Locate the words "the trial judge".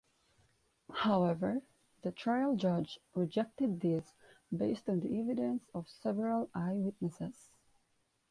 2.01-2.99